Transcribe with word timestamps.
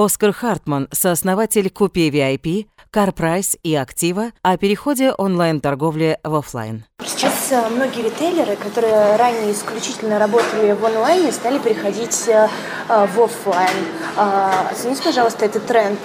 Оскар 0.00 0.32
Хартман, 0.32 0.86
сооснователь 0.92 1.70
Купи 1.70 2.08
VIP, 2.08 2.68
CarPrice 2.92 3.58
и 3.64 3.74
Актива 3.74 4.30
о 4.42 4.56
переходе 4.56 5.10
онлайн-торговли 5.10 6.20
в 6.22 6.36
офлайн. 6.36 6.84
Сейчас 7.04 7.48
э, 7.50 7.68
многие 7.68 8.04
ритейлеры, 8.04 8.54
которые 8.54 9.16
ранее 9.16 9.50
исключительно 9.50 10.20
работали 10.20 10.70
в 10.70 10.84
онлайне, 10.84 11.32
стали 11.32 11.58
переходить 11.58 12.28
э, 12.28 12.46
в 12.88 13.20
офлайн. 13.20 13.74
А, 14.16 14.68
оцените, 14.70 15.02
пожалуйста, 15.02 15.46
этот 15.46 15.66
тренд. 15.66 15.98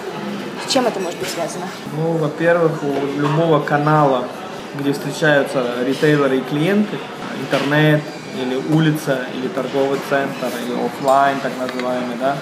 С 0.67 0.71
чем 0.71 0.87
это 0.87 0.99
может 0.99 1.19
быть 1.19 1.29
связано? 1.29 1.67
Ну, 1.95 2.13
во-первых, 2.13 2.81
у 2.81 3.19
любого 3.19 3.59
канала, 3.59 4.27
где 4.73 4.91
встречаются 4.93 5.83
ритейлеры 5.85 6.39
и 6.39 6.41
клиенты, 6.41 6.97
интернет 7.39 8.01
или 8.41 8.55
улица, 8.75 9.27
или 9.35 9.47
торговый 9.49 9.99
центр, 10.09 10.47
или 10.65 10.83
офлайн, 10.83 11.39
так 11.41 11.51
называемый, 11.59 12.17
да, 12.19 12.35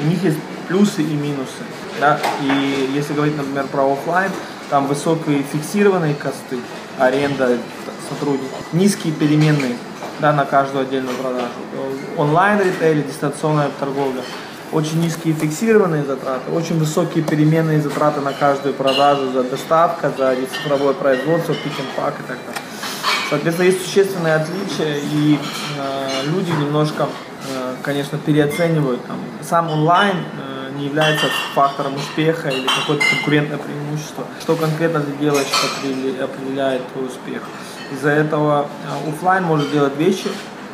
у 0.00 0.04
них 0.04 0.22
есть 0.22 0.38
плюсы 0.68 1.02
и 1.02 1.14
минусы. 1.14 1.62
Да? 2.00 2.20
И 2.42 2.90
если 2.94 3.14
говорить, 3.14 3.36
например, 3.36 3.66
про 3.66 3.92
офлайн, 3.92 4.30
там 4.70 4.86
высокие 4.86 5.42
фиксированные 5.52 6.14
косты, 6.14 6.58
аренда 6.98 7.58
сотрудников, 8.08 8.58
низкие 8.72 9.12
переменные 9.12 9.76
да, 10.20 10.32
на 10.32 10.44
каждую 10.44 10.82
отдельную 10.82 11.16
продажу. 11.16 11.48
Онлайн 12.16 12.60
ритейл, 12.60 13.02
дистанционная 13.02 13.70
торговля, 13.78 14.22
очень 14.72 15.00
низкие 15.00 15.34
фиксированные 15.34 16.04
затраты, 16.04 16.50
очень 16.50 16.78
высокие 16.78 17.22
переменные 17.24 17.80
затраты 17.80 18.20
на 18.20 18.32
каждую 18.32 18.74
продажу, 18.74 19.30
за 19.32 19.44
доставка, 19.44 20.12
за 20.16 20.36
цифровое 20.52 20.94
производство, 20.94 21.54
пик 21.54 21.72
пак 21.96 22.14
и 22.14 22.22
так 22.22 22.38
далее. 22.46 22.62
Соответственно, 23.30 23.66
есть 23.66 23.84
существенные 23.84 24.34
отличия, 24.34 24.96
и 24.96 25.38
э, 25.78 26.26
люди 26.26 26.50
немножко, 26.50 27.08
э, 27.48 27.53
конечно, 27.82 28.18
переоценивают 28.18 29.04
там, 29.06 29.18
сам 29.42 29.70
онлайн. 29.70 30.16
Э, 30.16 30.54
не 30.76 30.86
является 30.86 31.26
фактором 31.54 31.94
успеха 31.96 32.48
или 32.48 32.66
какое-то 32.66 33.04
конкурентное 33.08 33.58
преимущество. 33.58 34.24
Что 34.40 34.56
конкретно 34.56 35.00
ты 35.00 35.12
делаешь, 35.12 35.46
определяет 36.20 36.82
твой 36.92 37.06
успех. 37.06 37.42
Из-за 37.92 38.10
этого 38.10 38.66
а, 38.88 39.08
офлайн 39.08 39.44
может 39.44 39.70
делать 39.70 39.96
вещи, 39.96 40.28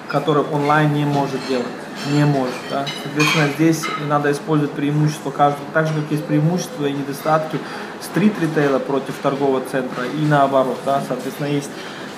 которые 0.09 0.47
онлайн 0.47 0.93
не 0.93 1.05
может 1.05 1.41
делать. 1.49 1.67
Не 2.13 2.25
может. 2.25 2.55
Да? 2.71 2.87
Соответственно, 3.03 3.49
здесь 3.55 3.85
надо 4.09 4.33
использовать 4.33 4.73
преимущества 4.73 5.31
каждого, 5.31 5.65
так 5.75 5.87
же, 5.87 5.95
как 5.95 6.11
есть 6.11 6.25
преимущества 6.25 6.87
и 6.87 6.93
недостатки 6.93 7.59
стрит-ритейла 8.01 8.79
против 8.79 9.15
торгового 9.23 9.61
центра 9.71 10.05
и 10.05 10.25
наоборот. 10.25 10.79
Да? 10.87 11.03
Соответственно, 11.07 11.49
есть 11.49 11.71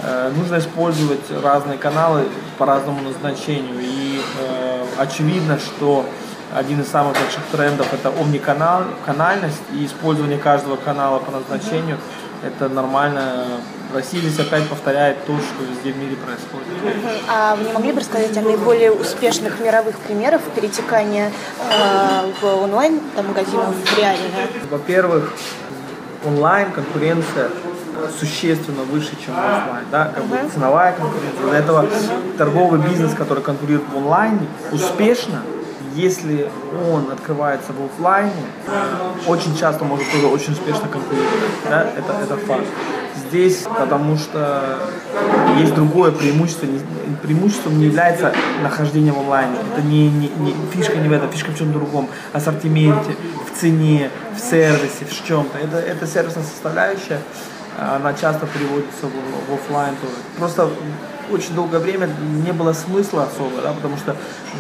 э, 0.03 0.31
нужно 0.37 0.59
использовать 0.59 1.25
разные 1.43 1.79
каналы 1.79 2.29
по 2.59 2.67
разному 2.67 3.03
назначению. 3.03 3.81
И 3.81 4.12
э, 4.12 4.12
очевидно, 5.03 5.59
что 5.59 6.07
один 6.55 6.81
из 6.81 6.89
самых 6.89 7.15
больших 7.15 7.43
трендов 7.51 7.93
это 7.93 8.09
омниканальность 8.11 9.63
и 9.73 9.87
использование 9.87 10.39
каждого 10.39 10.77
канала 10.77 11.19
по 11.19 11.31
назначению. 11.33 11.99
Это 12.43 12.69
нормально. 12.69 13.45
Россия 13.95 14.21
здесь 14.21 14.39
опять 14.41 14.67
повторяет 14.69 15.25
то, 15.27 15.37
что 15.39 15.65
везде 15.65 15.93
в 15.93 15.99
мире 15.99 16.17
происходит. 16.17 16.67
А 17.29 17.55
вы 17.55 17.65
не 17.65 17.73
могли 17.73 17.93
бы 17.93 18.01
рассказать 18.01 18.37
о 18.37 18.41
наиболее 18.41 18.91
успешных 18.91 19.61
мировых 19.61 19.97
примерах 19.99 20.41
перетекания 20.55 21.31
э, 21.71 22.33
в 22.41 22.63
онлайн 22.65 23.01
там, 23.15 23.29
магазинов 23.29 23.75
в 23.75 23.99
реальные? 23.99 24.49
Во-первых, 24.71 25.33
онлайн 26.25 26.73
конкуренция 26.73 27.51
существенно 28.19 28.83
выше, 28.83 29.11
чем 29.25 29.35
офлайн, 29.35 29.85
да, 29.91 30.13
как 30.15 30.25
бы 30.25 30.39
ценовая 30.53 30.93
конкуренция. 30.93 31.47
Из-за 31.47 31.57
этого 31.57 31.87
торговый 32.39 32.81
бизнес, 32.81 33.15
который 33.15 33.43
конкурирует 33.43 33.89
в 33.93 33.97
онлайне, 33.97 34.47
успешно 34.71 35.43
если 35.95 36.51
он 36.91 37.11
открывается 37.11 37.73
в 37.73 37.85
офлайне, 37.85 38.33
очень 39.27 39.57
часто 39.57 39.85
может 39.85 40.11
тоже 40.11 40.27
очень 40.27 40.53
успешно 40.53 40.89
конкурировать. 40.89 41.31
Да? 41.69 41.87
Это, 41.97 42.15
это 42.23 42.37
факт. 42.37 42.67
Здесь, 43.29 43.65
потому 43.79 44.17
что 44.17 44.79
есть 45.59 45.75
другое 45.75 46.13
преимущество. 46.13 46.67
Преимуществом 47.23 47.79
не 47.79 47.87
является 47.87 48.33
нахождение 48.63 49.13
в 49.13 49.19
онлайне. 49.19 49.57
Это 49.73 49.87
не, 49.87 50.09
не, 50.11 50.29
не 50.29 50.55
фишка 50.73 50.97
не 50.97 51.09
в 51.09 51.13
этом, 51.13 51.31
фишка 51.31 51.51
в 51.51 51.59
чем-то 51.59 51.79
другом. 51.79 52.09
Ассортименте, 52.33 53.17
в 53.51 53.59
цене, 53.59 54.11
в 54.37 54.41
сервисе, 54.41 55.05
в 55.05 55.27
чем-то. 55.27 55.59
Это, 55.59 55.79
это 55.79 56.07
сервисная 56.07 56.45
составляющая 56.45 57.21
она 57.79 58.13
часто 58.15 58.47
приводится 58.47 59.07
в, 59.07 59.51
в 59.51 59.55
офлайн 59.55 59.95
тоже. 59.97 60.15
Просто 60.39 60.69
очень 61.31 61.55
долгое 61.55 61.79
время 61.79 62.09
не 62.45 62.53
было 62.53 62.73
смысла 62.73 63.25
особо, 63.25 63.63
да, 63.63 63.73
потому 63.73 63.97
что 63.97 64.17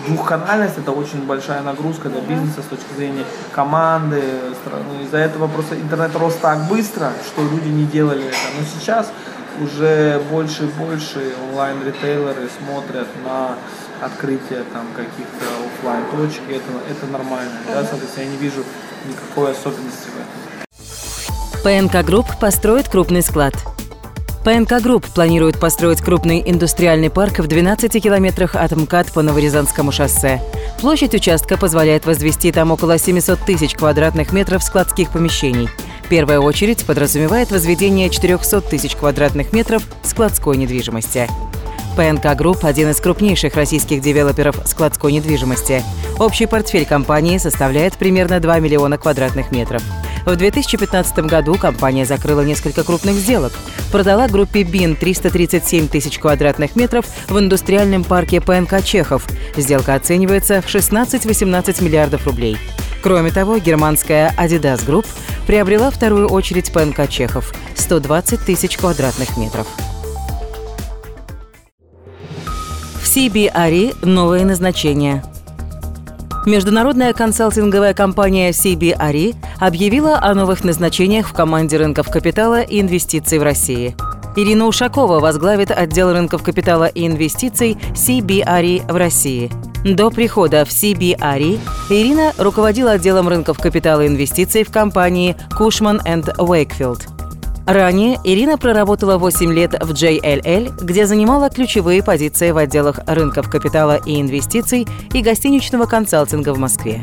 двухканальность 0.06 0.78
это 0.78 0.92
очень 0.92 1.26
большая 1.26 1.62
нагрузка 1.62 2.08
для 2.08 2.20
бизнеса 2.20 2.62
с 2.62 2.66
точки 2.66 2.92
зрения 2.96 3.24
команды, 3.52 4.22
страны. 4.62 5.02
Из-за 5.04 5.18
этого 5.18 5.48
просто 5.48 5.74
интернет 5.76 6.14
рос 6.16 6.36
так 6.40 6.68
быстро, 6.68 7.12
что 7.26 7.42
люди 7.42 7.68
не 7.68 7.84
делали 7.84 8.26
это. 8.26 8.36
Но 8.58 8.64
сейчас 8.64 9.12
уже 9.60 10.20
больше 10.30 10.64
и 10.64 10.66
больше 10.66 11.34
онлайн-ритейлеры 11.50 12.48
смотрят 12.58 13.08
на 13.24 13.56
открытие 14.04 14.64
там 14.72 14.86
каких-то 14.96 15.44
офлайн 15.66 16.04
точек, 16.10 16.42
это, 16.48 16.72
это 16.90 17.06
нормально. 17.12 17.52
Да, 17.68 17.84
соответственно, 17.84 18.24
я 18.24 18.30
не 18.30 18.36
вижу 18.36 18.64
никакой 19.06 19.52
особенности 19.52 20.08
в 20.08 20.16
этом. 20.16 20.51
ПНК 21.62 22.04
Групп 22.04 22.26
построит 22.40 22.88
крупный 22.88 23.22
склад. 23.22 23.54
ПНК 24.44 24.82
Групп 24.82 25.06
планирует 25.06 25.60
построить 25.60 26.00
крупный 26.00 26.42
индустриальный 26.44 27.08
парк 27.08 27.38
в 27.38 27.46
12 27.46 28.02
километрах 28.02 28.56
от 28.56 28.72
МКАД 28.72 29.12
по 29.12 29.22
Новорязанскому 29.22 29.92
шоссе. 29.92 30.42
Площадь 30.80 31.14
участка 31.14 31.56
позволяет 31.56 32.04
возвести 32.04 32.50
там 32.50 32.72
около 32.72 32.98
700 32.98 33.38
тысяч 33.38 33.76
квадратных 33.76 34.32
метров 34.32 34.64
складских 34.64 35.10
помещений. 35.10 35.68
Первая 36.08 36.40
очередь 36.40 36.84
подразумевает 36.84 37.52
возведение 37.52 38.10
400 38.10 38.60
тысяч 38.62 38.96
квадратных 38.96 39.52
метров 39.52 39.84
складской 40.02 40.56
недвижимости. 40.56 41.28
ПНК 41.96 42.34
Групп– 42.36 42.58
один 42.64 42.90
из 42.90 43.00
крупнейших 43.00 43.54
российских 43.54 44.00
девелоперов 44.00 44.56
складской 44.64 45.12
недвижимости. 45.12 45.84
Общий 46.18 46.46
портфель 46.46 46.86
компании 46.86 47.38
составляет 47.38 47.94
примерно 47.94 48.40
2 48.40 48.58
миллиона 48.58 48.98
квадратных 48.98 49.52
метров. 49.52 49.82
В 50.24 50.36
2015 50.36 51.18
году 51.26 51.56
компания 51.56 52.04
закрыла 52.04 52.42
несколько 52.42 52.84
крупных 52.84 53.16
сделок. 53.16 53.52
Продала 53.90 54.28
группе 54.28 54.62
БИН 54.62 54.96
337 54.96 55.88
тысяч 55.88 56.18
квадратных 56.18 56.76
метров 56.76 57.06
в 57.28 57.38
индустриальном 57.38 58.04
парке 58.04 58.40
ПНК 58.40 58.84
«Чехов». 58.84 59.26
Сделка 59.56 59.94
оценивается 59.94 60.62
в 60.62 60.66
16-18 60.66 61.82
миллиардов 61.82 62.26
рублей. 62.26 62.56
Кроме 63.02 63.32
того, 63.32 63.58
германская 63.58 64.32
Adidas 64.38 64.86
Group 64.86 65.06
приобрела 65.46 65.90
вторую 65.90 66.28
очередь 66.28 66.72
ПНК 66.72 67.08
«Чехов»– 67.08 67.52
120 67.74 68.40
тысяч 68.40 68.76
квадратных 68.76 69.36
метров. 69.36 69.66
В 73.02 73.16
CBRE 73.16 74.06
новое 74.06 74.44
назначение– 74.44 75.24
Международная 76.44 77.12
консалтинговая 77.12 77.94
компания 77.94 78.50
CBRE 78.50 79.36
объявила 79.60 80.18
о 80.20 80.34
новых 80.34 80.64
назначениях 80.64 81.28
в 81.28 81.32
команде 81.32 81.76
рынков 81.76 82.10
капитала 82.10 82.62
и 82.62 82.80
инвестиций 82.80 83.38
в 83.38 83.44
России. 83.44 83.94
Ирина 84.34 84.66
Ушакова 84.66 85.20
возглавит 85.20 85.70
отдел 85.70 86.12
рынков 86.12 86.42
капитала 86.42 86.86
и 86.86 87.06
инвестиций 87.06 87.78
CBRE 87.92 88.90
в 88.92 88.96
России. 88.96 89.52
До 89.84 90.10
прихода 90.10 90.64
в 90.64 90.70
CBRE 90.70 91.60
Ирина 91.90 92.32
руководила 92.38 92.92
отделом 92.92 93.28
рынков 93.28 93.58
капитала 93.58 94.00
и 94.00 94.08
инвестиций 94.08 94.64
в 94.64 94.72
компании 94.72 95.36
Cushman 95.56 96.02
Wakefield. 96.38 97.11
Ранее 97.66 98.18
Ирина 98.24 98.58
проработала 98.58 99.18
8 99.18 99.52
лет 99.52 99.72
в 99.80 99.92
JLL, 99.92 100.84
где 100.84 101.06
занимала 101.06 101.48
ключевые 101.48 102.02
позиции 102.02 102.50
в 102.50 102.56
отделах 102.56 103.00
рынков 103.06 103.48
капитала 103.48 104.00
и 104.04 104.20
инвестиций 104.20 104.86
и 105.12 105.22
гостиничного 105.22 105.86
консалтинга 105.86 106.54
в 106.54 106.58
Москве. 106.58 107.00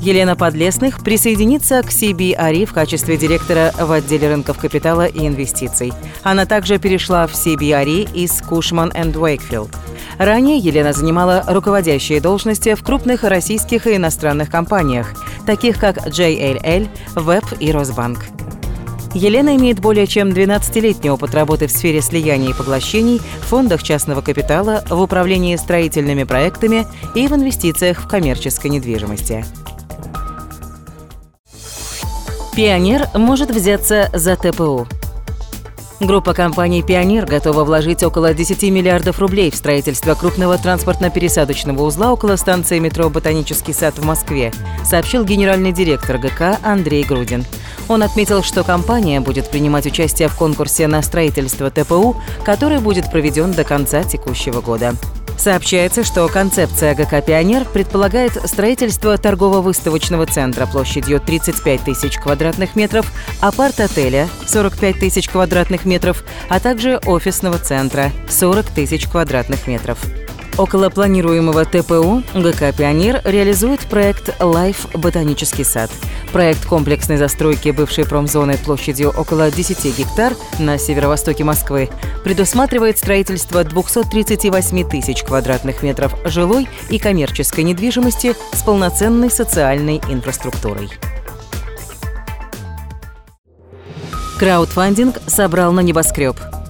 Елена 0.00 0.34
Подлесных 0.34 1.04
присоединится 1.04 1.80
к 1.82 1.90
CBRE 1.90 2.66
в 2.66 2.72
качестве 2.72 3.16
директора 3.16 3.72
в 3.78 3.92
отделе 3.92 4.28
рынков 4.28 4.58
капитала 4.58 5.06
и 5.06 5.28
инвестиций. 5.28 5.92
Она 6.24 6.44
также 6.44 6.78
перешла 6.78 7.28
в 7.28 7.34
CBRE 7.34 8.12
из 8.12 8.42
Cushman 8.42 8.92
Wakefield. 8.92 9.72
Ранее 10.18 10.58
Елена 10.58 10.92
занимала 10.92 11.44
руководящие 11.46 12.20
должности 12.20 12.74
в 12.74 12.82
крупных 12.82 13.22
российских 13.22 13.86
и 13.86 13.94
иностранных 13.94 14.50
компаниях, 14.50 15.14
таких 15.46 15.78
как 15.78 15.98
JLL, 15.98 16.88
Web 17.14 17.58
и 17.60 17.70
Росбанк. 17.70 18.18
Елена 19.14 19.56
имеет 19.56 19.78
более 19.78 20.06
чем 20.06 20.30
12-летний 20.30 21.10
опыт 21.10 21.34
работы 21.34 21.66
в 21.66 21.70
сфере 21.70 22.00
слияния 22.00 22.50
и 22.50 22.54
поглощений, 22.54 23.20
в 23.40 23.44
фондах 23.44 23.82
частного 23.82 24.22
капитала, 24.22 24.82
в 24.88 25.00
управлении 25.00 25.56
строительными 25.56 26.24
проектами 26.24 26.86
и 27.14 27.28
в 27.28 27.32
инвестициях 27.32 28.02
в 28.02 28.08
коммерческой 28.08 28.70
недвижимости. 28.70 29.44
Пионер 32.56 33.08
может 33.14 33.50
взяться 33.50 34.08
за 34.14 34.36
ТПУ. 34.36 34.86
Группа 36.02 36.34
компаний 36.34 36.82
«Пионер» 36.82 37.26
готова 37.26 37.62
вложить 37.62 38.02
около 38.02 38.34
10 38.34 38.60
миллиардов 38.72 39.20
рублей 39.20 39.52
в 39.52 39.54
строительство 39.54 40.16
крупного 40.16 40.58
транспортно-пересадочного 40.58 41.80
узла 41.80 42.12
около 42.12 42.34
станции 42.34 42.80
метро 42.80 43.08
«Ботанический 43.08 43.72
сад» 43.72 43.98
в 43.98 44.04
Москве, 44.04 44.52
сообщил 44.84 45.24
генеральный 45.24 45.70
директор 45.70 46.18
ГК 46.18 46.58
Андрей 46.64 47.04
Грудин. 47.04 47.44
Он 47.86 48.02
отметил, 48.02 48.42
что 48.42 48.64
компания 48.64 49.20
будет 49.20 49.48
принимать 49.48 49.86
участие 49.86 50.26
в 50.26 50.34
конкурсе 50.34 50.88
на 50.88 51.02
строительство 51.02 51.70
ТПУ, 51.70 52.16
который 52.44 52.80
будет 52.80 53.08
проведен 53.08 53.52
до 53.52 53.62
конца 53.62 54.02
текущего 54.02 54.60
года. 54.60 54.96
Сообщается, 55.42 56.04
что 56.04 56.28
концепция 56.28 56.94
ГК 56.94 57.20
«Пионер» 57.20 57.64
предполагает 57.64 58.34
строительство 58.48 59.18
торгово-выставочного 59.18 60.26
центра 60.26 60.66
площадью 60.66 61.20
35 61.20 61.80
тысяч 61.80 62.16
квадратных 62.16 62.76
метров, 62.76 63.12
апарт-отеля 63.40 64.28
45 64.46 65.00
тысяч 65.00 65.28
квадратных 65.28 65.84
метров, 65.84 65.91
а 66.48 66.60
также 66.60 66.98
офисного 67.06 67.58
центра 67.58 68.10
40 68.28 68.66
тысяч 68.66 69.06
квадратных 69.08 69.66
метров. 69.66 69.98
Около 70.58 70.90
планируемого 70.90 71.64
ТПУ 71.64 72.22
ГК 72.34 72.72
«Пионер» 72.72 73.22
реализует 73.24 73.80
проект 73.80 74.34
«Life 74.38 74.86
Ботанический 74.94 75.64
сад». 75.64 75.90
Проект 76.30 76.66
комплексной 76.66 77.16
застройки 77.16 77.70
бывшей 77.70 78.04
промзоны 78.04 78.58
площадью 78.58 79.10
около 79.16 79.50
10 79.50 79.96
гектар 79.96 80.34
на 80.58 80.76
северо-востоке 80.76 81.42
Москвы 81.44 81.88
предусматривает 82.22 82.98
строительство 82.98 83.64
238 83.64 84.88
тысяч 84.88 85.22
квадратных 85.22 85.82
метров 85.82 86.14
жилой 86.26 86.68
и 86.90 86.98
коммерческой 86.98 87.64
недвижимости 87.64 88.34
с 88.52 88.62
полноценной 88.62 89.30
социальной 89.30 90.02
инфраструктурой. 90.08 90.90
Краудфандинг 94.42 95.20
собрал 95.28 95.72
на 95.72 95.80
небоскреб– 95.80 96.36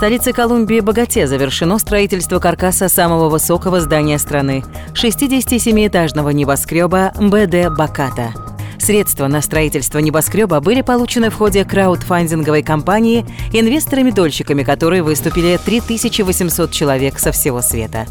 столице 0.00 0.32
Колумбии 0.32 0.80
Богате 0.80 1.26
завершено 1.26 1.78
строительство 1.78 2.38
каркаса 2.38 2.88
самого 2.88 3.28
высокого 3.28 3.82
здания 3.82 4.18
страны– 4.18 4.64
67-этажного 4.94 6.32
небоскреба 6.32 7.12
БД 7.20 7.76
«Баката». 7.76 8.32
Средства 8.78 9.26
на 9.26 9.42
строительство 9.42 9.98
небоскреба 9.98 10.60
были 10.60 10.80
получены 10.80 11.28
в 11.28 11.34
ходе 11.34 11.66
краудфандинговой 11.66 12.62
кампании 12.62 13.26
инвесторами-дольщиками, 13.52 14.62
которые 14.62 15.02
выступили 15.02 15.60
3800 15.62 16.70
человек 16.70 17.18
со 17.18 17.30
всего 17.30 17.60
света. 17.60 18.06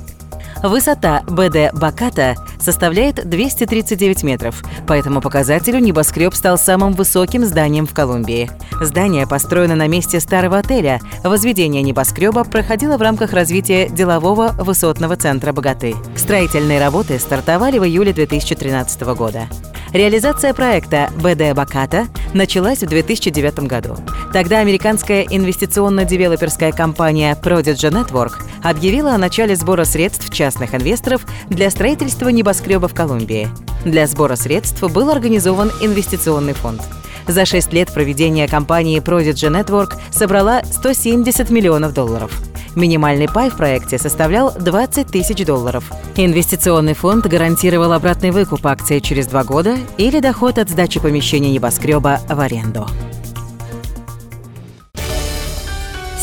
Высота 0.61 1.23
БД 1.25 1.73
Баката 1.73 2.35
составляет 2.59 3.29
239 3.29 4.23
метров. 4.23 4.61
По 4.88 4.91
этому 4.91 5.21
показателю 5.21 5.79
небоскреб 5.79 6.33
стал 6.33 6.57
самым 6.57 6.91
высоким 6.91 7.45
зданием 7.45 7.88
в 7.88 7.94
Колумбии. 7.94 8.51
Здание 8.81 9.25
построено 9.25 9.75
на 9.75 9.88
месте 9.88 10.19
старого 10.19 10.57
отеля. 10.57 11.00
Возведение 11.23 11.81
небоскреба 11.81 12.44
проходило 12.44 12.97
в 12.97 13.01
рамках 13.01 13.31
развития 13.31 13.88
делового 13.88 14.50
высотного 14.57 15.15
центра 15.15 15.53
«Богаты». 15.53 15.95
Строительные 16.17 16.81
работы 16.81 17.19
стартовали 17.19 17.79
в 17.79 17.85
июле 17.85 18.11
2013 18.11 19.01
года. 19.15 19.47
Реализация 19.94 20.53
проекта 20.53 21.09
БД 21.15 21.56
Баката 21.56 22.07
началась 22.33 22.79
в 22.79 22.87
2009 22.87 23.59
году. 23.59 23.95
Тогда 24.33 24.59
американская 24.59 25.23
инвестиционно-девелоперская 25.23 26.71
компания 26.71 27.37
Prodigy 27.41 27.91
Network 27.91 28.33
объявила 28.63 29.13
о 29.13 29.17
начале 29.17 29.55
сбора 29.55 29.85
средств 29.85 30.31
частных 30.33 30.75
инвесторов 30.75 31.25
для 31.49 31.69
строительства 31.69 32.29
небоскреба 32.29 32.87
в 32.87 32.93
Колумбии. 32.93 33.49
Для 33.85 34.07
сбора 34.07 34.35
средств 34.35 34.81
был 34.81 35.09
организован 35.09 35.71
инвестиционный 35.81 36.53
фонд. 36.53 36.81
За 37.27 37.45
шесть 37.45 37.73
лет 37.73 37.93
проведения 37.93 38.47
компании 38.47 39.01
Prodigy 39.01 39.49
Network 39.49 39.95
собрала 40.11 40.63
170 40.63 41.49
миллионов 41.49 41.93
долларов– 41.93 42.31
Минимальный 42.75 43.27
пай 43.27 43.50
в 43.50 43.57
проекте 43.57 43.98
составлял 43.98 44.54
20 44.54 45.07
тысяч 45.07 45.45
долларов. 45.45 45.92
Инвестиционный 46.16 46.94
фонд 46.94 47.25
гарантировал 47.27 47.94
обратный 47.94 48.31
выкуп 48.31 48.66
акций 48.68 49.01
через 49.01 49.27
два 49.27 49.44
года 49.44 49.77
или 49.98 50.19
доход 50.19 50.57
от 50.57 50.69
сдачи 50.69 51.00
помещения 51.00 51.51
небоскреба 51.51 52.19
в 52.27 52.39
аренду. 52.39 52.88